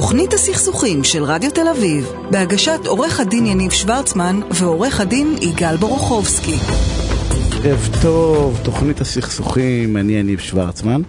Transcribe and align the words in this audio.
תוכנית 0.00 0.32
הסכסוכים 0.32 1.04
של 1.04 1.24
רדיו 1.24 1.50
תל 1.50 1.68
אביב, 1.68 2.12
בהגשת 2.30 2.86
עורך 2.86 3.20
הדין 3.20 3.46
יניב 3.46 3.70
שוורצמן 3.70 4.40
ועורך 4.50 5.00
הדין 5.00 5.36
יגאל 5.40 5.76
בורוכובסקי. 5.76 6.56
ערב 7.64 7.88
טוב, 8.02 8.60
תוכנית 8.62 9.00
הסכסוכים, 9.00 9.96
אני 9.96 10.12
יניב 10.12 10.38
שוורצמן. 10.38 11.02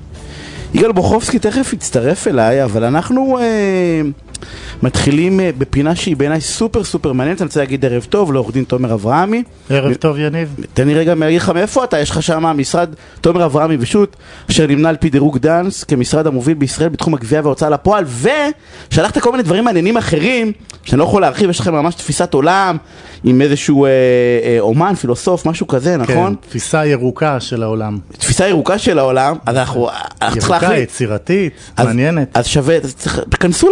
יגאל 0.74 0.92
בורוכובסקי 0.92 1.40
תכף 1.40 1.74
יצטרף 1.74 2.28
אליי, 2.28 2.64
אבל 2.64 2.84
אנחנו 2.84 3.38
אה, 3.40 4.02
מתחילים 4.84 5.40
אה, 5.40 5.50
בפינה 5.58 5.96
שהיא 5.96 6.16
בעיניי 6.16 6.42
סופר 6.42 6.84
סופר 6.84 7.12
מעניינת. 7.14 7.42
אני 7.42 7.46
רוצה 7.48 7.60
להגיד 7.60 7.86
ערב 7.86 8.06
טוב 8.10 8.34
לעורך 8.34 8.54
דין 8.54 8.64
תומר 8.64 8.94
אברהמי. 8.94 9.44
ערב 9.70 9.94
טוב 9.94 10.20
יניב. 10.20 10.56
תן 10.74 10.88
לי 10.88 10.94
רגע 10.94 11.16
להגיד 11.16 11.42
לך 11.42 11.50
מאיפה 11.50 11.84
אתה, 11.84 12.00
יש 12.00 12.10
לך 12.10 12.24
שם 12.24 12.44
משרד 12.44 12.90
תומר 13.22 13.46
אברהמי 13.46 13.78
ושות', 13.80 14.16
אשר 14.50 14.68
נמנה 14.68 14.90
על 14.90 14.96
פי 14.96 15.10
דירוג 15.10 15.38
דאנס 15.38 15.84
כמשרד 15.84 16.28
המוביל 16.28 16.54
בישראל 16.54 16.90
בתחום 16.90 17.14
הגבייה 17.14 17.42
וההוצאה 17.44 17.70
לפועל, 17.70 18.06
ושלחת 18.92 19.18
כל 19.18 19.32
מיני 19.32 19.44
דברים 19.44 19.64
מעניינים 19.64 19.98
אחרים, 19.98 20.52
שאני 20.84 21.00
לא 21.00 21.04
יכול 21.04 21.22
להרחיב, 21.22 21.50
יש 21.50 21.60
לכם 21.60 21.74
ממש 21.74 21.96
תפיסת 21.96 22.34
עולם, 22.34 22.78
עם 23.24 23.42
איזשהו 23.42 23.86
אה, 23.86 23.90
אה, 24.44 24.58
אומן, 24.60 24.96
פילוסוף, 24.96 25.46
משהו 25.46 25.68
כזה, 25.68 25.98
נכון? 25.98 26.36
כן, 26.42 26.48
תפיסה 26.50 26.86
ירוקה 26.86 27.40
של 27.40 27.64
העולם. 27.64 27.98
תפיסה 28.18 28.48
ירוקה 28.48 28.78
של 28.78 29.00
העולם, 29.00 29.36
אז 29.46 29.58
אנחנו, 29.58 29.90
אנחנו 30.22 30.38
צריכים 30.40 30.54
ירוקה, 30.54 30.68
להחליט. 30.68 30.90
יצירתית, 30.90 31.54
אז- 31.78 31.86
מעניינת. 31.86 32.38
אז 32.38 32.48
שווה, 32.48 32.78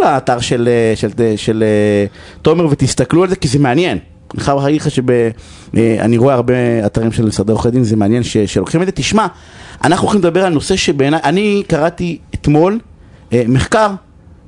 לאתר 0.00 0.40
של, 0.40 0.59
אה, 0.68 0.92
של, 0.96 1.08
של, 1.16 1.36
של 1.36 1.62
אה, 1.62 2.06
תומר 2.42 2.66
ותסתכלו 2.70 3.22
על 3.22 3.28
זה, 3.28 3.36
כי 3.36 3.48
זה 3.48 3.58
מעניין. 3.58 3.98
אני 4.34 4.42
חייב 4.42 4.58
להגיד 4.58 4.80
לך 4.80 4.90
שאני 4.90 6.16
רואה 6.16 6.34
הרבה 6.34 6.54
אתרים 6.86 7.12
של 7.12 7.26
משרדי 7.26 7.52
עורכי 7.52 7.70
דין, 7.70 7.84
זה 7.84 7.96
מעניין 7.96 8.22
ש, 8.22 8.36
שלוקחים 8.36 8.82
את 8.82 8.86
זה. 8.86 8.92
תשמע, 8.92 9.26
אנחנו 9.84 10.06
הולכים 10.06 10.20
לדבר 10.20 10.44
על 10.44 10.52
נושא 10.52 10.76
שבעיניי, 10.76 11.20
אני 11.24 11.62
קראתי 11.68 12.18
אתמול 12.34 12.78
אה, 13.32 13.42
מחקר 13.48 13.90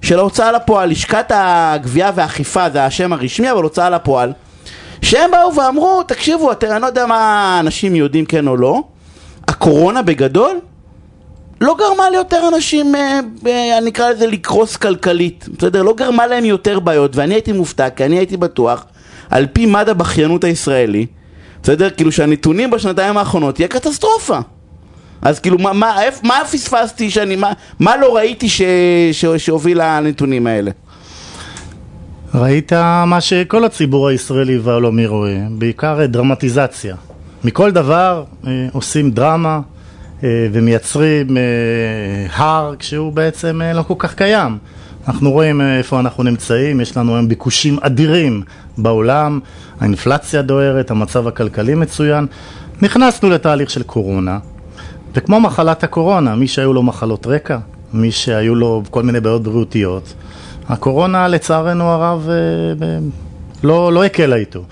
של 0.03 0.19
ההוצאה 0.19 0.53
לפועל, 0.53 0.91
לשכת 0.91 1.27
הגבייה 1.31 2.11
והאכיפה, 2.15 2.70
זה 2.70 2.84
השם 2.84 3.12
הרשמי, 3.12 3.50
אבל 3.50 3.62
הוצאה 3.62 3.91
לפועל, 3.91 4.33
שהם 5.03 5.31
באו 5.31 5.55
ואמרו, 5.55 6.03
תקשיבו, 6.03 6.53
אתם, 6.53 6.67
אני 6.70 6.83
לא 6.83 6.87
יודע 6.87 7.06
מה 7.06 7.56
אנשים 7.61 7.97
יודעים 7.97 8.25
כן 8.25 8.48
או 8.48 8.56
לא, 8.56 8.83
הקורונה 9.48 10.03
בגדול 10.03 10.59
לא 11.63 11.77
גרמה 11.79 12.11
ליותר 12.11 12.49
אנשים, 12.55 12.95
אה, 12.95 13.21
אה, 13.47 13.79
אני 13.79 13.91
אקרא 13.91 14.11
לזה 14.11 14.27
לקרוס 14.27 14.77
כלכלית, 14.77 15.49
בסדר? 15.59 15.83
לא 15.83 15.95
גרמה 15.95 16.27
להם 16.27 16.45
יותר 16.45 16.81
בעיות, 16.81 17.17
ואני 17.17 17.35
הייתי 17.35 17.53
מופתע, 17.53 17.91
כי 17.91 18.05
אני 18.05 18.19
הייתי 18.19 18.37
בטוח, 18.37 18.85
על 19.31 19.47
פי 19.53 19.67
מד 19.67 19.89
הבכיינות 19.89 20.45
הישראלי, 20.45 21.07
בסדר? 21.63 21.91
כאילו 21.91 22.13
שהנתונים 22.13 22.71
בשנתיים 22.71 23.17
האחרונות 23.17 23.59
יהיה 23.61 23.69
קטסטרופה. 23.69 24.39
אז 25.23 25.41
כאילו, 25.41 25.59
מה, 25.59 25.73
מה, 25.73 25.97
מה 26.23 26.41
פספסתי 26.53 27.11
שאני, 27.11 27.37
מה, 27.37 27.53
מה 27.81 27.97
לא 27.97 28.17
ראיתי 28.17 28.49
ש, 28.49 28.63
ש, 29.13 29.25
שהוביל 29.25 29.79
לנתונים 29.83 30.47
האלה? 30.47 30.71
ראית 32.35 32.73
מה 33.07 33.21
שכל 33.21 33.65
הציבור 33.65 34.09
הישראלי 34.09 34.59
והעולמי 34.59 35.07
רואה, 35.07 35.39
בעיקר 35.51 36.07
דרמטיזציה. 36.07 36.97
מכל 37.45 37.71
דבר 37.71 38.25
אה, 38.47 38.67
עושים 38.73 39.11
דרמה 39.11 39.61
ומייצרים 40.23 41.37
אה, 41.37 41.42
הר 42.34 42.75
כשהוא 42.78 43.12
בעצם 43.12 43.62
אה, 43.62 43.73
לא 43.73 43.83
כל 43.83 43.95
כך 43.98 44.15
קיים. 44.15 44.59
אנחנו 45.09 45.31
רואים 45.31 45.61
אה, 45.61 45.78
איפה 45.78 46.01
אנחנו 46.01 46.23
נמצאים, 46.23 46.81
יש 46.81 46.97
לנו 46.97 47.15
היום 47.15 47.28
ביקושים 47.28 47.78
אדירים 47.81 48.43
בעולם, 48.78 49.41
האינפלציה 49.81 50.43
דוהרת, 50.43 50.91
המצב 50.91 51.28
הכלכלי 51.28 51.75
מצוין. 51.75 52.27
נכנסנו 52.83 53.31
לתהליך 53.31 53.70
של 53.70 53.83
קורונה, 53.83 54.39
וכמו 55.15 55.41
מחלת 55.41 55.84
הקורונה, 55.84 56.34
מי 56.34 56.48
שהיו 56.48 56.73
לו 56.73 56.83
מחלות 56.83 57.27
רקע, 57.27 57.59
מי 57.93 58.12
שהיו 58.12 58.55
לו 58.55 58.83
כל 58.91 59.03
מיני 59.03 59.20
בעיות 59.20 59.43
בריאותיות, 59.43 60.15
הקורונה 60.69 61.28
לצערנו 61.28 61.84
הרב 61.84 62.28
אה, 62.28 62.98
לא, 63.62 63.93
לא 63.93 64.04
הקלה 64.04 64.37
איתו. 64.37 64.65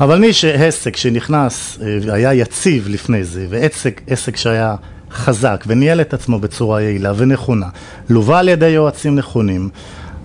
אבל 0.00 0.18
מי 0.18 0.32
שעסק 0.32 0.96
שנכנס, 0.96 1.78
אה, 1.82 2.14
היה 2.14 2.34
יציב 2.34 2.88
לפני 2.88 3.24
זה, 3.24 3.46
ועסק 3.48 4.00
עסק 4.06 4.36
שהיה 4.36 4.74
חזק 5.10 5.64
וניהל 5.66 6.00
את 6.00 6.14
עצמו 6.14 6.38
בצורה 6.38 6.82
יעילה 6.82 7.12
ונכונה, 7.16 7.66
לווה 8.10 8.38
על 8.38 8.48
ידי 8.48 8.68
יועצים 8.68 9.16
נכונים, 9.16 9.68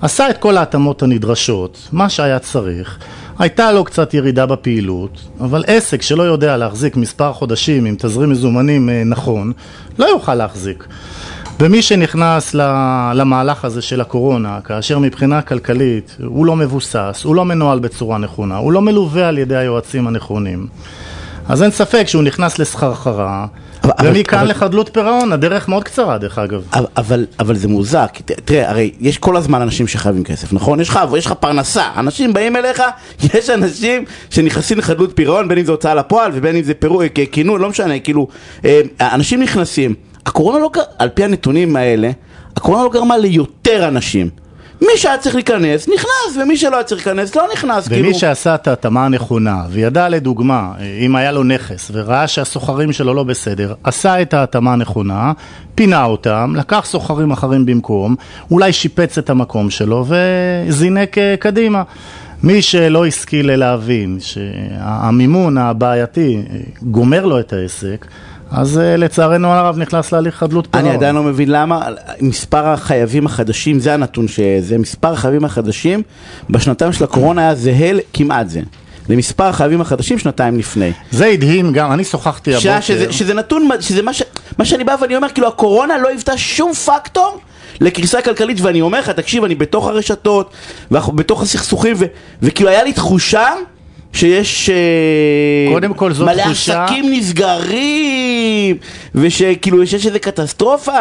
עשה 0.02 0.30
את 0.30 0.38
כל 0.38 0.58
ההתאמות 0.58 1.04
הנדרשות, 1.04 1.88
מה 1.92 2.10
שהיה 2.10 2.40
צריך, 2.40 2.98
הייתה 3.40 3.72
לו 3.72 3.84
קצת 3.84 4.14
ירידה 4.14 4.46
בפעילות, 4.46 5.22
אבל 5.40 5.64
עסק 5.68 6.02
שלא 6.02 6.24
יודע 6.24 6.58
להחזיק 6.58 6.98
מספר 6.98 7.34
חודשים 7.34 7.86
עם 7.86 7.96
תזרים 7.98 8.30
מזומנים 8.30 8.90
אה, 8.90 9.04
נכון, 9.06 9.52
לא 10.00 10.06
יוכל 10.06 10.36
להחזיק. 10.36 10.88
ומי 11.60 11.82
שנכנס 11.82 12.54
למהלך 13.14 13.66
הזה 13.66 13.82
של 13.82 14.02
הקורונה, 14.02 14.60
כאשר 14.64 15.00
מבחינה 15.00 15.42
כלכלית 15.42 16.16
הוא 16.26 16.46
לא 16.46 16.56
מבוסס, 16.56 17.22
הוא 17.24 17.36
לא 17.36 17.46
מנוהל 17.46 17.80
בצורה 17.80 18.18
נכונה, 18.18 18.58
הוא 18.58 18.72
לא 18.72 18.82
מלווה 18.82 19.28
על 19.28 19.38
ידי 19.38 19.56
היועצים 19.56 20.08
הנכונים, 20.08 20.68
אז 21.50 21.64
אין 21.64 21.72
ספק 21.72 22.04
שהוא 22.08 22.24
נכנס 22.24 22.60
לסחרחרה, 22.60 23.46
ומכאן 24.04 24.40
אבל- 24.40 24.50
לחדלות 24.50 24.90
פירעון, 24.94 25.32
הדרך 25.32 25.68
מאוד 25.70 25.84
קצרה 25.84 26.18
דרך 26.18 26.38
אגב. 26.40 26.62
אבל, 26.74 26.86
אבל, 26.98 27.26
אבל 27.40 27.56
זה 27.56 27.68
מוזר, 27.68 28.06
כי 28.14 28.24
ת- 28.24 28.32
תראה, 28.46 28.70
הרי 28.70 28.92
יש 29.00 29.18
כל 29.18 29.38
הזמן 29.38 29.62
אנשים 29.62 29.88
שחייבים 29.88 30.24
כסף, 30.24 30.54
נכון? 30.54 30.80
יש 30.80 30.90
לך, 30.90 31.00
יש 31.18 31.26
לך 31.26 31.32
פרנסה, 31.32 31.84
אנשים 31.98 32.34
באים 32.34 32.56
אליך, 32.56 32.82
יש 33.34 33.50
אנשים 33.50 34.04
שנכנסים 34.30 34.78
לחדלות 34.78 35.12
פירעון, 35.16 35.48
בין 35.48 35.58
אם 35.58 35.66
זה 35.66 35.72
הוצאה 35.72 35.96
לפועל 35.96 36.32
ובין 36.34 36.56
אם 36.56 36.64
זה 36.64 36.74
פירוק, 36.74 37.02
כינון, 37.32 37.62
לא 37.62 37.70
משנה, 37.70 38.00
כאילו, 38.00 38.28
אה, 38.66 38.82
אנשים 39.02 39.42
נכנסים. 39.42 39.94
הקורונה 40.28 40.60
לא, 40.60 40.70
על 40.98 41.10
פי 41.10 41.24
הנתונים 41.24 41.76
האלה, 41.76 42.12
הקורונה 42.56 42.84
לא 42.84 42.90
גרמה 42.90 43.18
ליותר 43.18 43.88
אנשים. 43.88 44.30
מי 44.82 44.88
שהיה 44.96 45.18
צריך 45.18 45.36
להיכנס, 45.36 45.88
נכנס, 45.88 46.38
ומי 46.42 46.58
שלא 46.58 46.76
היה 46.76 46.84
צריך 46.84 47.08
להיכנס, 47.08 47.36
לא 47.36 47.48
נכנס, 47.54 47.88
ומי 47.88 47.96
כאילו... 48.02 48.14
שעשה 48.14 48.56
את 48.56 48.68
ההתאמה 48.68 49.06
הנכונה, 49.06 49.64
וידע 49.70 50.10
לדוגמה, 50.10 50.72
אם 51.06 51.16
היה 51.16 51.32
לו 51.32 51.44
נכס, 51.44 51.92
וראה 51.94 52.28
שהסוחרים 52.28 52.92
שלו 52.92 53.14
לא 53.14 53.24
בסדר, 53.24 53.74
עשה 53.84 54.22
את 54.22 54.34
ההתאמה 54.34 54.74
הנכונה, 54.74 55.32
פינה 55.76 56.04
אותם, 56.04 56.54
לקח 56.58 56.86
סוחרים 56.86 57.32
אחרים 57.32 57.66
במקום, 57.66 58.16
אולי 58.52 58.74
שיפץ 58.74 59.18
את 59.18 59.30
המקום 59.30 59.70
שלו, 59.70 60.06
וזינק 60.08 61.18
אה, 61.18 61.36
קדימה. 61.40 61.84
מי 62.44 62.62
שלא 62.62 63.06
השכיל 63.06 63.56
להבין 63.56 64.18
שהמימון 64.20 65.58
הבעייתי 65.58 66.42
אה, 66.50 66.58
גומר 66.82 67.26
לו 67.26 67.40
את 67.40 67.54
העסק, 67.54 68.06
אז 68.52 68.80
אה, 68.80 68.98
לצערנו 68.98 69.48
הרב 69.48 69.78
נכנס 69.78 70.12
להליך 70.12 70.36
חדלות 70.36 70.68
פירעון. 70.72 70.88
אני 70.90 70.98
עדיין 70.98 71.16
לא 71.16 71.24
מבין 71.24 71.52
למה 71.52 71.88
מספר 72.22 72.68
החייבים 72.68 73.26
החדשים, 73.26 73.80
זה 73.80 73.94
הנתון 73.94 74.28
שזה, 74.28 74.78
מספר 74.78 75.14
החייבים 75.14 75.46
החדשים 75.46 76.02
בשנתיים 76.50 76.94
של 76.94 77.04
הקורונה 77.04 77.42
היה 77.42 77.56
זהה 77.56 77.92
כמעט 78.14 78.50
זה. 78.50 78.62
למספר 79.10 79.44
החייבים 79.44 79.82
החדשים 79.82 80.20
שנתיים 80.20 80.58
לפני. 80.58 80.92
זה 81.12 81.26
הדהים 81.26 81.74
גם, 81.74 81.92
אני 81.92 82.04
שוחחתי 82.04 82.56
הבוקר. 82.56 82.82
שזה, 82.82 83.14
שזה 83.14 83.34
נתון, 83.34 83.70
שזה 83.80 84.02
מה, 84.02 84.14
ש, 84.14 84.24
מה 84.58 84.66
שאני 84.66 84.84
בא 84.84 84.96
ואני 85.02 85.16
אומר, 85.16 85.30
כאילו 85.30 85.48
הקורונה 85.48 85.98
לא 85.98 86.08
היוותה 86.08 86.38
שום 86.38 86.74
פקטור 86.74 87.40
לקריסה 87.82 88.22
כלכלית, 88.22 88.62
ואני 88.62 88.82
אומר 88.82 89.00
לך, 89.00 89.10
תקשיב, 89.10 89.44
אני 89.44 89.56
בתוך 89.56 89.88
הרשתות, 89.88 90.52
ואנחנו 90.92 91.14
בתוך 91.14 91.42
הסכסוכים, 91.42 91.96
ו, 91.98 92.06
וכאילו 92.42 92.70
היה 92.70 92.84
לי 92.84 92.94
תחושה 92.94 93.50
שיש 94.18 94.70
אה, 94.70 95.74
קודם 95.74 95.94
כל 95.94 96.14
זאת 96.14 96.28
מלא 96.28 96.44
תחושה- 96.44 96.84
עסקים 96.84 97.06
נסגרים, 97.12 98.78
ושכאילו 99.16 99.84
יש 99.84 100.06
איזה 100.06 100.20
קטסטרופה, 100.20 100.92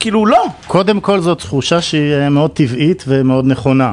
כאילו 0.00 0.26
לא. 0.26 0.44
קודם 0.66 1.00
כל 1.00 1.20
זאת 1.20 1.38
תחושה 1.38 1.80
שהיא 1.80 2.12
אה, 2.14 2.28
מאוד 2.28 2.50
טבעית 2.50 3.04
ומאוד 3.08 3.46
נכונה. 3.46 3.92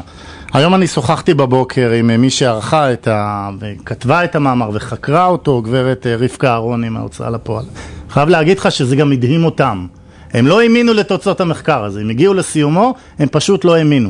היום 0.53 0.75
אני 0.75 0.87
שוחחתי 0.87 1.33
בבוקר 1.33 1.91
עם 1.91 2.09
אה, 2.09 2.17
מי 2.17 2.29
שערכה 2.29 2.93
את 2.93 3.07
ה... 3.07 3.49
וכתבה 3.59 4.23
את 4.23 4.35
המאמר 4.35 4.69
וחקרה 4.73 5.25
אותו, 5.25 5.61
גברת 5.61 6.07
רבקה 6.19 6.51
אהרוני 6.51 6.89
מההוצאה 6.89 7.29
לפועל. 7.29 7.65
חייב 8.09 8.29
להגיד 8.29 8.59
לך 8.59 8.71
שזה 8.71 8.95
גם 8.95 9.11
הדהים 9.11 9.45
אותם. 9.45 9.87
הם 10.33 10.47
לא 10.47 10.61
האמינו 10.61 10.93
לתוצאות 10.93 11.41
המחקר 11.41 11.83
הזה, 11.83 11.99
הם 12.01 12.09
הגיעו 12.09 12.33
לסיומו, 12.33 12.93
הם 13.19 13.27
פשוט 13.31 13.65
לא 13.65 13.75
האמינו. 13.75 14.09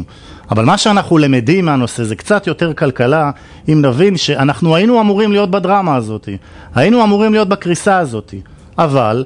אבל 0.52 0.66
מה 0.66 0.78
שאנחנו 0.78 1.18
למדים 1.18 1.66
מהנושא 1.66 2.04
זה 2.04 2.16
קצת 2.16 2.48
יותר 2.48 2.74
כלכלה, 2.74 3.32
אם 3.70 3.82
נבין 3.82 4.18
שאנחנו 4.18 4.76
היינו 4.76 5.02
אמורים 5.02 5.32
להיות 5.32 5.52
בדרמה 5.52 5.96
הזאת, 5.96 6.30
היינו 6.76 7.04
אמורים 7.04 7.34
להיות 7.34 7.50
בקריסה 7.50 7.98
הזאת, 7.98 8.34
אבל 8.78 9.26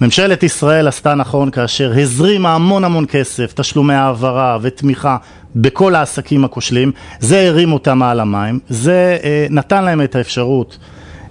ממשלת 0.00 0.42
ישראל 0.42 0.88
עשתה 0.88 1.14
נכון 1.14 1.50
כאשר 1.50 1.92
הזרימה 2.00 2.54
המון 2.54 2.84
המון 2.84 3.06
כסף, 3.08 3.52
תשלומי 3.54 3.94
העברה 3.94 4.58
ותמיכה 4.62 5.16
בכל 5.56 5.94
העסקים 5.94 6.44
הכושלים, 6.44 6.92
זה 7.20 7.48
הרים 7.48 7.72
אותם 7.72 7.98
מעל 7.98 8.20
המים, 8.20 8.58
זה 8.68 9.18
אה, 9.24 9.46
נתן 9.50 9.84
להם 9.84 10.02
את 10.02 10.16
האפשרות 10.16 10.78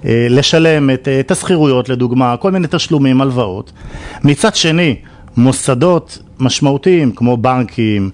אה, 0.05 0.27
לשלם 0.29 0.89
את, 0.89 1.07
אה, 1.07 1.19
את 1.19 1.31
השכירויות 1.31 1.89
לדוגמה, 1.89 2.37
כל 2.37 2.51
מיני 2.51 2.67
תשלומים, 2.71 3.21
הלוואות. 3.21 3.71
מצד 4.23 4.55
שני, 4.55 4.95
מוסדות 5.37 6.19
משמעותיים 6.39 7.11
כמו 7.11 7.37
בנקים, 7.37 8.09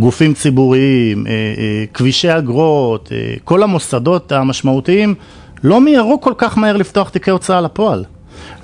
גופים 0.00 0.34
ציבוריים, 0.34 1.26
אה, 1.26 1.32
אה, 1.32 1.84
כבישי 1.94 2.38
אגרות, 2.38 3.12
אה, 3.12 3.34
כל 3.44 3.62
המוסדות 3.62 4.32
המשמעותיים 4.32 5.14
לא 5.64 5.80
מיהרו 5.80 6.20
כל 6.20 6.32
כך 6.38 6.58
מהר 6.58 6.76
לפתוח 6.76 7.08
תיקי 7.08 7.30
הוצאה 7.30 7.60
לפועל. 7.60 8.04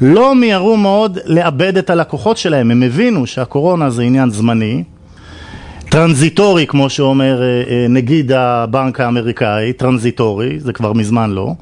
לא 0.00 0.34
מיהרו 0.34 0.76
מאוד 0.76 1.18
לאבד 1.24 1.76
את 1.76 1.90
הלקוחות 1.90 2.36
שלהם, 2.36 2.70
הם 2.70 2.82
הבינו 2.82 3.26
שהקורונה 3.26 3.90
זה 3.90 4.02
עניין 4.02 4.30
זמני, 4.30 4.84
טרנזיטורי, 5.88 6.66
כמו 6.66 6.90
שאומר 6.90 7.40
נגיד 7.88 8.32
הבנק 8.32 9.00
האמריקאי, 9.00 9.72
טרנזיטורי, 9.72 10.60
זה 10.60 10.72
כבר 10.72 10.92
מזמן 10.92 11.30
לא, 11.30 11.54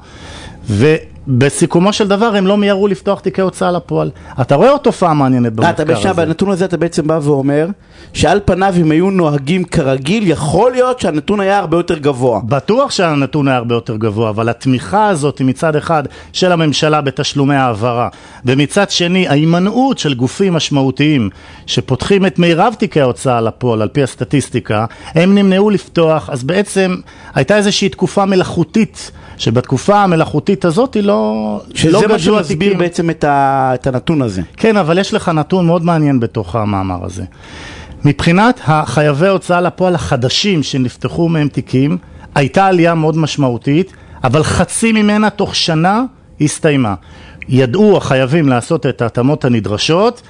ובסיכומו 1.27 1.93
של 1.93 2.07
דבר 2.07 2.35
הם 2.35 2.47
לא 2.47 2.57
מיהרו 2.57 2.87
לפתוח 2.87 3.19
תיקי 3.19 3.41
הוצאה 3.41 3.71
לפועל. 3.71 4.09
אתה 4.41 4.55
רואה 4.55 4.69
עוד 4.69 4.81
תופעה 4.81 5.13
מעניינת 5.13 5.59
אה, 5.59 5.69
אתה 5.69 5.85
במחקר 5.85 6.09
הזה. 6.09 6.25
בנתון 6.25 6.51
הזה 6.51 6.65
אתה 6.65 6.77
בעצם 6.77 7.07
בא 7.07 7.19
ואומר 7.21 7.67
שעל 8.13 8.39
פניו 8.45 8.73
אם 8.81 8.91
היו 8.91 9.09
נוהגים 9.09 9.63
כרגיל, 9.63 10.27
יכול 10.27 10.71
להיות 10.71 10.99
שהנתון 10.99 11.39
היה 11.39 11.59
הרבה 11.59 11.77
יותר 11.77 11.97
גבוה. 11.97 12.39
בטוח 12.43 12.91
שהנתון 12.91 13.47
היה 13.47 13.57
הרבה 13.57 13.75
יותר 13.75 13.95
גבוה, 13.95 14.29
אבל 14.29 14.49
התמיכה 14.49 15.07
הזאת 15.07 15.39
היא 15.39 15.47
מצד 15.47 15.75
אחד 15.75 16.03
של 16.33 16.51
הממשלה 16.51 17.01
בתשלומי 17.01 17.55
העברה, 17.55 18.09
ומצד 18.45 18.89
שני 18.89 19.27
ההימנעות 19.27 19.97
של 19.97 20.13
גופים 20.13 20.53
משמעותיים 20.53 21.29
שפותחים 21.65 22.25
את 22.25 22.39
מירב 22.39 22.75
תיקי 22.79 23.01
ההוצאה 23.01 23.41
לפועל 23.41 23.81
על 23.81 23.87
פי 23.87 24.03
הסטטיסטיקה, 24.03 24.85
הם 25.15 25.35
נמנעו 25.35 25.69
לפתוח, 25.69 26.29
אז 26.29 26.43
בעצם 26.43 26.95
הייתה 27.33 27.57
איזושהי 27.57 27.89
תקופה 27.89 28.25
מלאכותית, 28.25 29.11
שבתקופה 29.37 30.03
המלאכותית 30.03 30.65
הזאת 30.65 30.93
היא 30.93 31.03
לא, 31.15 31.61
שזה 31.75 31.91
לא 31.91 32.01
מה 32.07 32.19
שמסביר 32.19 32.37
התיקים. 32.39 32.77
בעצם 32.77 33.09
את 33.09 33.23
ה- 33.23 33.71
את 33.73 33.87
הנתון 33.87 34.21
הזה. 34.21 34.41
כן, 34.57 34.77
אבל 34.77 34.97
יש 34.97 35.13
לך 35.13 35.29
נתון 35.29 35.65
מאוד 35.65 35.85
מעניין 35.85 36.19
בתוך 36.19 36.55
המאמר 36.55 37.05
הזה. 37.05 37.23
מבחינת 38.05 38.59
החייבי 38.67 39.27
הוצאה 39.27 39.61
לפועל 39.61 39.95
החדשים 39.95 40.63
שנפתחו 40.63 41.29
מהם 41.29 41.47
תיקים, 41.47 41.97
הייתה 42.35 42.65
עלייה 42.65 42.95
מאוד 42.95 43.17
משמעותית, 43.17 43.93
אבל 44.23 44.43
חצי 44.43 44.91
ממנה 44.91 45.29
תוך 45.29 45.55
שנה 45.55 46.03
הסתיימה. 46.41 46.93
ידעו 47.49 47.97
החייבים 47.97 48.49
לעשות 48.49 48.85
את 48.85 49.01
ההתאמות 49.01 49.45
הנדרשות, 49.45 50.21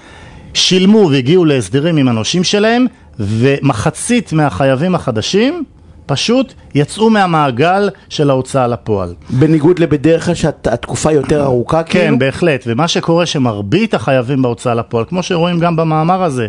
שילמו 0.53 1.09
והגיעו 1.11 1.45
להסדרים 1.45 1.97
עם 1.97 2.07
הנושים 2.07 2.43
שלהם, 2.43 2.85
ומחצית 3.19 4.33
מהחייבים 4.33 4.95
החדשים 4.95 5.63
פשוט 6.05 6.53
יצאו 6.75 7.09
מהמעגל 7.09 7.89
של 8.09 8.29
ההוצאה 8.29 8.67
לפועל. 8.67 9.13
בניגוד 9.29 9.79
לבדרך 9.79 10.25
כלל 10.25 10.33
שהתקופה 10.33 11.11
יותר 11.11 11.43
ארוכה, 11.43 11.83
כן, 11.83 11.99
כאילו? 11.99 12.19
בהחלט, 12.19 12.63
ומה 12.67 12.87
שקורה 12.87 13.25
שמרבית 13.25 13.93
החייבים 13.93 14.41
בהוצאה 14.41 14.73
לפועל, 14.73 15.05
כמו 15.05 15.23
שרואים 15.23 15.59
גם 15.59 15.75
במאמר 15.75 16.23
הזה, 16.23 16.47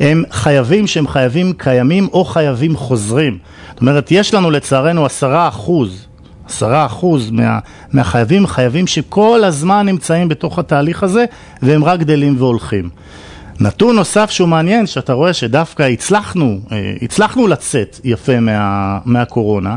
הם 0.00 0.24
חייבים 0.30 0.86
שהם 0.86 1.08
חייבים 1.08 1.52
קיימים 1.52 2.08
או 2.12 2.24
חייבים 2.24 2.76
חוזרים. 2.76 3.38
זאת 3.70 3.80
אומרת, 3.80 4.10
יש 4.10 4.34
לנו 4.34 4.50
לצערנו 4.50 5.06
עשרה 5.06 5.48
אחוז, 5.48 6.06
עשרה 6.48 6.86
אחוז 6.86 7.30
מה, 7.30 7.58
מהחייבים, 7.92 8.46
חייבים 8.46 8.86
שכל 8.86 9.44
הזמן 9.44 9.86
נמצאים 9.86 10.28
בתוך 10.28 10.58
התהליך 10.58 11.02
הזה, 11.02 11.24
והם 11.62 11.84
רק 11.84 12.00
גדלים 12.00 12.34
והולכים. 12.38 12.88
נתון 13.60 13.96
נוסף 13.96 14.30
שהוא 14.30 14.48
מעניין, 14.48 14.86
שאתה 14.86 15.12
רואה 15.12 15.32
שדווקא 15.32 15.82
הצלחנו, 15.82 16.58
אה, 16.72 16.92
הצלחנו 17.02 17.46
לצאת 17.46 18.00
יפה 18.04 18.40
מה, 18.40 18.98
מהקורונה, 19.04 19.76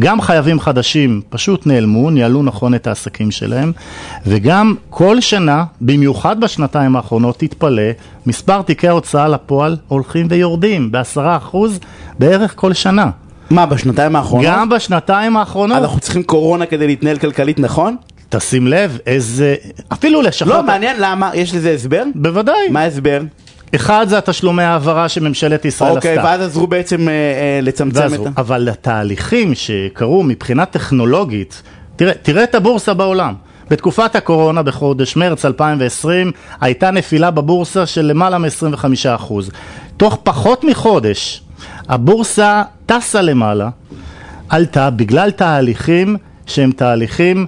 גם 0.00 0.20
חייבים 0.20 0.60
חדשים 0.60 1.20
פשוט 1.28 1.66
נעלמו, 1.66 2.10
ניהלו 2.10 2.42
נכון 2.42 2.74
את 2.74 2.86
העסקים 2.86 3.30
שלהם, 3.30 3.72
וגם 4.26 4.74
כל 4.90 5.20
שנה, 5.20 5.64
במיוחד 5.80 6.40
בשנתיים 6.40 6.96
האחרונות, 6.96 7.38
תתפלא, 7.38 7.82
מספר 8.26 8.62
תיקי 8.62 8.88
ההוצאה 8.88 9.28
לפועל 9.28 9.76
הולכים 9.88 10.26
ויורדים 10.30 10.92
בעשרה 10.92 11.36
אחוז 11.36 11.80
בערך 12.18 12.52
כל 12.56 12.72
שנה. 12.72 13.10
מה, 13.50 13.66
בשנתיים 13.66 14.16
האחרונות? 14.16 14.46
גם 14.46 14.68
בשנתיים 14.68 15.36
האחרונות, 15.36 15.78
אנחנו 15.78 16.00
צריכים 16.00 16.22
קורונה 16.22 16.66
כדי 16.66 16.86
להתנהל 16.86 17.18
כלכלית 17.18 17.58
נכון? 17.58 17.96
תשים 18.36 18.66
לב 18.66 18.98
איזה, 19.06 19.54
אפילו 19.92 20.22
לשכות, 20.22 20.52
לא, 20.52 20.62
מעניין 20.62 20.96
למה, 21.00 21.30
יש 21.34 21.54
לזה 21.54 21.70
הסבר? 21.70 22.02
בוודאי, 22.14 22.68
מה 22.70 22.80
ההסבר? 22.80 23.20
אחד 23.74 24.06
זה 24.08 24.18
התשלומי 24.18 24.62
העברה 24.62 25.08
שממשלת 25.08 25.64
ישראל 25.64 25.96
עשתה. 25.96 26.08
אוקיי, 26.08 26.18
ואז 26.18 26.40
עזרו 26.40 26.66
בעצם 26.66 27.08
אה, 27.08 27.12
אה, 27.14 27.60
לצמצם 27.62 28.00
ואז 28.00 28.12
את 28.14 28.26
ה... 28.26 28.30
אבל 28.36 28.68
התהליכים 28.68 29.54
שקרו 29.54 30.22
מבחינה 30.22 30.64
טכנולוגית, 30.66 31.62
תראה, 31.96 32.12
תראה 32.22 32.44
את 32.44 32.54
הבורסה 32.54 32.94
בעולם. 32.94 33.34
בתקופת 33.70 34.16
הקורונה 34.16 34.62
בחודש 34.62 35.16
מרץ 35.16 35.44
2020 35.44 36.32
הייתה 36.60 36.90
נפילה 36.90 37.30
בבורסה 37.30 37.86
של 37.86 38.02
למעלה 38.02 38.38
מ-25%. 38.38 39.32
תוך 39.96 40.18
פחות 40.22 40.64
מחודש 40.64 41.42
הבורסה 41.88 42.62
טסה 42.86 43.22
למעלה, 43.22 43.68
עלתה 44.48 44.90
בגלל 44.90 45.30
תהליכים 45.30 46.16
שהם 46.46 46.72
תהליכים 46.72 47.46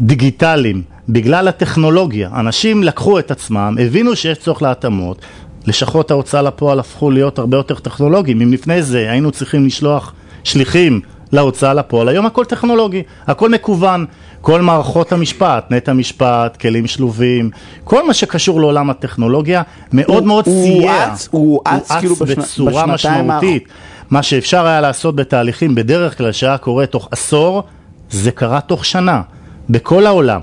דיגיטליים, 0.00 0.82
בגלל 1.08 1.48
הטכנולוגיה. 1.48 2.30
אנשים 2.36 2.82
לקחו 2.82 3.18
את 3.18 3.30
עצמם, 3.30 3.76
הבינו 3.80 4.16
שיש 4.16 4.38
צורך 4.38 4.62
להתאמות, 4.62 5.18
לשכות 5.66 6.10
ההוצאה 6.10 6.42
לפועל 6.42 6.78
הפכו 6.80 7.10
להיות 7.10 7.38
הרבה 7.38 7.56
יותר 7.56 7.74
טכנולוגיים. 7.74 8.40
אם 8.40 8.52
לפני 8.52 8.82
זה 8.82 9.10
היינו 9.10 9.30
צריכים 9.30 9.66
לשלוח 9.66 10.12
שליחים 10.44 11.00
להוצאה 11.32 11.74
לפועל, 11.74 12.08
היום 12.08 12.26
הכל 12.26 12.44
טכנולוגי, 12.44 13.02
הכל 13.26 13.50
מקוון. 13.50 14.06
כל 14.40 14.60
מערכות 14.60 15.12
המשפט, 15.12 15.70
נט 15.70 15.88
המשפט, 15.88 16.56
כלים 16.60 16.86
שלובים, 16.86 17.50
כל 17.84 18.06
מה 18.06 18.14
שקשור 18.14 18.60
לעולם 18.60 18.90
הטכנולוגיה, 18.90 19.62
מאוד 19.92 20.18
הוא- 20.18 20.26
מאוד 20.26 20.44
הוא 20.46 20.64
סייע. 20.64 21.06
הואץ- 21.06 21.28
הוא 21.30 21.60
הואץ 21.68 21.92
כאילו 21.92 22.14
בשנ- 22.16 22.40
בצורה 22.40 22.86
בשנתיים 22.86 23.30
האח- 23.30 23.36
משמעותית. 23.38 23.68
מה 24.10 24.22
שאפשר 24.22 24.66
היה 24.66 24.80
לעשות 24.80 25.16
בתהליכים 25.16 25.74
בדרך 25.74 26.18
כלל 26.18 26.32
שהיה 26.32 26.58
קורה 26.58 26.86
תוך 26.86 27.08
עשור, 27.10 27.62
זה 28.10 28.30
קרה 28.30 28.60
תוך 28.60 28.84
שנה, 28.84 29.22
בכל 29.70 30.06
העולם. 30.06 30.40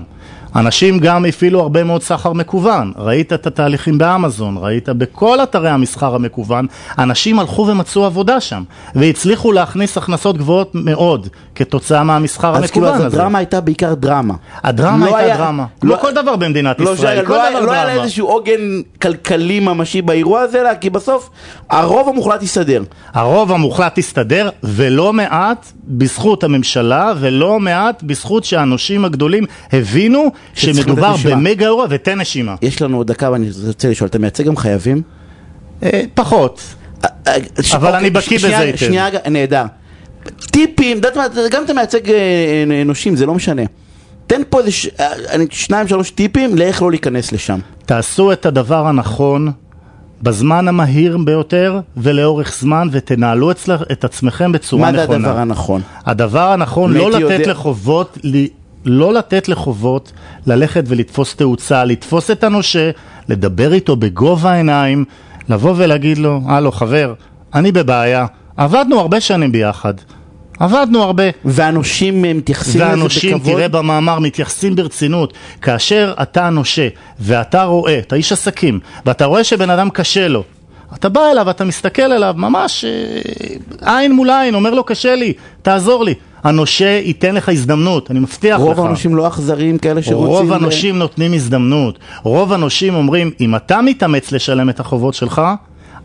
אנשים 0.56 0.98
גם 0.98 1.24
הפעילו 1.24 1.60
הרבה 1.60 1.84
מאוד 1.84 2.02
סחר 2.02 2.32
מקוון, 2.32 2.92
ראית 2.96 3.32
את 3.32 3.46
התהליכים 3.46 3.98
באמזון, 3.98 4.56
ראית 4.60 4.88
בכל 4.88 5.42
אתרי 5.42 5.70
המסחר 5.70 6.14
המקוון, 6.14 6.66
אנשים 6.98 7.38
הלכו 7.38 7.66
ומצאו 7.66 8.04
עבודה 8.04 8.40
שם, 8.40 8.62
והצליחו 8.94 9.52
להכניס 9.52 9.98
הכנסות 9.98 10.38
גבוהות 10.38 10.70
מאוד 10.74 11.28
כתוצאה 11.54 12.04
מהמסחר 12.04 12.56
אז 12.56 12.70
כאילו, 12.70 12.86
המקוון 12.86 13.06
אז 13.06 13.12
הזה. 13.12 13.16
הדרמה 13.22 13.38
הייתה 13.38 13.60
בעיקר 13.60 13.94
דרמה. 13.94 14.34
הדרמה 14.62 15.06
לא 15.06 15.16
הייתה 15.16 15.32
היה- 15.34 15.36
דרמה, 15.46 15.64
לא- 15.82 15.94
כמו 15.96 16.02
כל 16.02 16.14
דבר 16.14 16.36
במדינת 16.36 16.80
לא 16.80 16.84
ישראל, 16.84 16.96
שהיה- 16.96 17.24
כל 17.26 17.32
לא 17.34 17.50
דבר 17.50 17.60
לא 17.60 17.72
היה 17.72 17.84
לה 17.84 17.90
דרמה. 17.92 18.02
איזשהו 18.04 18.26
עוגן 18.28 18.60
כלכלי 19.02 19.60
ממשי 19.60 20.02
באירוע 20.02 20.40
הזה, 20.40 20.60
אלא 20.60 20.74
כי 20.74 20.90
בסוף 20.90 21.30
הרוב 21.70 22.08
המוחלט 22.08 22.42
יסתדר. 22.42 22.82
הרוב 23.12 23.52
המוחלט 23.52 23.98
הסתדר, 23.98 24.50
ולא 24.62 25.12
מעט 25.12 25.72
בזכות 25.84 26.44
הממשלה, 26.44 27.12
ולא 27.20 27.60
מעט 27.60 28.02
בזכות 28.02 28.44
שהנושים 28.44 29.04
הגדולים 29.04 29.44
הבינו 29.72 30.32
שמדובר. 30.54 31.14
במגה 31.24 31.66
אירוע 31.66 31.86
ותן 31.90 32.20
נשימה. 32.20 32.54
יש 32.62 32.82
לנו 32.82 32.96
עוד 32.96 33.06
דקה 33.06 33.30
ואני 33.30 33.50
רוצה 33.66 33.90
לשאול, 33.90 34.08
אתה 34.08 34.18
מייצג 34.18 34.44
גם 34.44 34.56
חייבים? 34.56 35.02
אה, 35.82 36.02
פחות. 36.14 36.60
אה, 37.04 37.10
אה, 37.26 37.36
אבל 37.72 37.86
אוקיי, 37.86 38.00
אני 38.00 38.10
בקיא 38.10 38.38
בזה 38.38 38.58
היטב. 38.58 38.78
שנייה, 38.78 39.08
נהדר. 39.30 39.64
טיפים, 40.50 41.00
גם 41.50 41.64
אתה 41.64 41.74
מייצג 41.74 42.10
אה, 42.10 42.14
אה, 42.70 42.84
נושים, 42.84 43.16
זה 43.16 43.26
לא 43.26 43.34
משנה. 43.34 43.62
תן 44.26 44.42
פה 44.48 44.60
איזה 44.60 44.70
שניים 45.50 45.88
שלוש 45.88 46.10
טיפים 46.10 46.56
לאיך 46.56 46.82
לא 46.82 46.90
להיכנס 46.90 47.32
לשם. 47.32 47.58
תעשו 47.86 48.32
את 48.32 48.46
הדבר 48.46 48.86
הנכון 48.86 49.52
בזמן 50.22 50.68
המהיר 50.68 51.18
ביותר 51.24 51.80
ולאורך 51.96 52.54
זמן, 52.60 52.88
ותנהלו 52.90 53.50
אצל, 53.50 53.74
את 53.92 54.04
עצמכם 54.04 54.52
בצורה 54.52 54.92
מה 54.92 54.98
זה 54.98 55.04
נכונה. 55.04 55.28
הדבר 55.28 55.38
הנכון? 55.38 55.80
הדבר 56.06 56.50
הנכון, 56.52 56.92
לא 56.92 57.10
לתת 57.10 57.20
יודע- 57.20 57.50
לחובות, 57.50 58.18
לא 58.84 59.14
לתת 59.14 59.48
לחובות 59.48 60.12
ללכת 60.46 60.84
ולתפוס 60.86 61.36
תאוצה, 61.36 61.84
לתפוס 61.84 62.30
את 62.30 62.44
הנושה, 62.44 62.90
לדבר 63.28 63.72
איתו 63.72 63.96
בגובה 63.96 64.52
העיניים, 64.52 65.04
לבוא 65.48 65.74
ולהגיד 65.76 66.18
לו, 66.18 66.40
הלו 66.46 66.72
חבר, 66.72 67.14
אני 67.54 67.72
בבעיה, 67.72 68.26
עבדנו 68.56 69.00
הרבה 69.00 69.20
שנים 69.20 69.52
ביחד, 69.52 69.94
עבדנו 70.60 71.02
הרבה. 71.02 71.22
והנושים 71.44 72.22
מתייחסים 72.22 72.80
לזה 72.80 72.90
והנושים, 72.90 73.38
בכבוד? 73.38 73.54
תראה 73.54 73.68
במאמר, 73.68 74.18
מתייחסים 74.18 74.76
ברצינות. 74.76 75.32
כאשר 75.62 76.14
אתה 76.22 76.50
נושה 76.50 76.88
ואתה 77.20 77.62
רואה, 77.64 77.98
אתה 77.98 78.16
איש 78.16 78.32
עסקים, 78.32 78.80
ואתה 79.06 79.24
רואה 79.24 79.44
שבן 79.44 79.70
אדם 79.70 79.90
קשה 79.90 80.28
לו, 80.28 80.42
אתה 80.94 81.08
בא 81.08 81.20
אליו, 81.30 81.50
אתה 81.50 81.64
מסתכל 81.64 82.02
עליו, 82.02 82.34
ממש 82.36 82.84
אה, 82.84 83.98
עין 83.98 84.12
מול 84.12 84.30
עין, 84.30 84.54
אומר 84.54 84.70
לו 84.74 84.84
קשה 84.84 85.14
לי, 85.14 85.32
תעזור 85.62 86.04
לי. 86.04 86.14
הנושה 86.44 87.00
ייתן 87.04 87.34
לך 87.34 87.48
הזדמנות, 87.48 88.10
אני 88.10 88.18
מבטיח 88.20 88.56
לך. 88.60 88.62
רוב 88.64 88.80
האנשים 88.80 89.16
לא 89.16 89.28
אכזריים 89.28 89.78
כאלה 89.78 90.02
שרוצים... 90.02 90.26
רוב 90.26 90.50
ל- 90.50 90.54
הנושים 90.54 90.98
נותנים 90.98 91.32
הזדמנות. 91.34 91.98
רוב 92.22 92.52
הנושים 92.52 92.94
אומרים, 92.94 93.30
אם 93.40 93.56
אתה 93.56 93.82
מתאמץ 93.82 94.32
לשלם 94.32 94.70
את 94.70 94.80
החובות 94.80 95.14
שלך, 95.14 95.42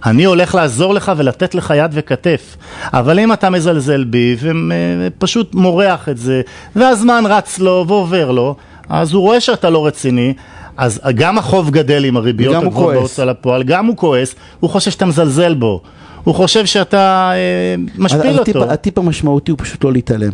אני 0.06 0.24
הולך 0.24 0.56
לעזור 0.56 0.94
לך 0.94 1.12
ולתת 1.18 1.56
לך 1.56 1.74
יד 1.78 1.92
וכתף. 1.94 2.58
אבל 2.94 3.20
אם 3.20 3.34
אתה 3.34 3.50
מזלזל 3.50 4.04
בי 4.04 4.36
ופשוט 4.40 5.56
מורח 5.56 6.10
את 6.10 6.18
זה, 6.18 6.42
והזמן 6.76 7.24
רץ 7.30 7.60
לו 7.60 7.86
ועובר 7.88 8.32
לו, 8.32 8.56
אז 8.90 9.14
הוא 9.14 9.22
רואה 9.22 9.40
שאתה 9.40 9.70
לא 9.70 9.86
רציני. 9.86 10.34
אז 10.78 11.02
גם 11.16 11.38
החוב 11.38 11.70
גדל 11.70 12.06
עם 12.06 12.18
הריביות 12.18 12.64
הגבוהות. 12.64 12.94
בהוצאה 12.94 13.26
לפועל, 13.26 13.64
גם 13.64 13.86
הוא 13.86 13.98
כועס, 13.98 14.36
הוא 14.60 14.70
חושב 14.70 14.92
שאתה 14.92 15.06
מזלזל 15.06 15.54
בו, 15.54 15.82
הוא 16.24 16.36
חושב 16.36 16.66
שאתה 16.66 17.32
אה, 17.34 17.76
משפיל 17.98 18.40
הטיפ- 18.40 18.56
אותו. 18.58 18.72
הטיפ 18.72 18.98
המשמעותי 18.98 19.52
הוא 19.52 19.60
פשוט 19.62 19.84
לא 19.84 19.94
להתעלם. 19.94 20.32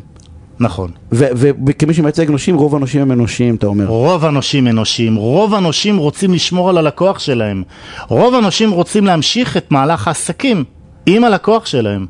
נכון. 0.63 0.91
וכמי 1.11 1.93
שמייצג 1.93 2.29
נושים, 2.29 2.55
רוב 2.55 2.75
הנושים 2.75 3.01
הם 3.01 3.11
אנושיים, 3.11 3.55
אתה 3.55 3.67
אומר. 3.67 3.85
רוב 3.87 4.25
הנושים 4.25 4.67
אנושיים, 4.67 5.15
רוב 5.15 5.53
הנושים 5.53 5.97
רוצים 5.97 6.33
לשמור 6.33 6.69
על 6.69 6.77
הלקוח 6.77 7.19
שלהם, 7.19 7.63
רוב 8.07 8.35
הנושים 8.35 8.71
רוצים 8.71 9.05
להמשיך 9.05 9.57
את 9.57 9.71
מהלך 9.71 10.07
העסקים 10.07 10.63
עם 11.05 11.23
הלקוח 11.23 11.65
שלהם. 11.65 12.05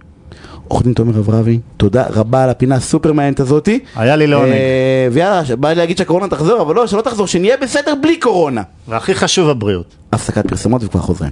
עורך 0.67 0.83
דין 0.83 0.93
תומר 0.93 1.19
אברבי, 1.19 1.59
תודה 1.77 2.05
רבה 2.09 2.43
על 2.43 2.49
הפינה 2.49 2.75
הסופר 2.75 3.13
מעניינת 3.13 3.39
הזאתי. 3.39 3.79
היה 3.95 4.15
לי 4.15 4.27
לעונג. 4.27 4.51
אה, 4.51 5.07
ויאללה, 5.11 5.41
בא 5.59 5.69
לי 5.69 5.75
להגיד 5.75 5.97
שהקורונה 5.97 6.27
תחזור, 6.27 6.61
אבל 6.61 6.75
לא, 6.75 6.87
שלא 6.87 7.01
תחזור, 7.01 7.27
שנהיה 7.27 7.57
בסדר 7.61 7.93
בלי 8.01 8.19
קורונה. 8.19 8.61
והכי 8.87 9.15
חשוב 9.15 9.49
הבריאות. 9.49 9.95
הפסקת 10.13 10.47
פרסומות 10.47 10.83
וכבר 10.83 10.99
חוזרים. 10.99 11.31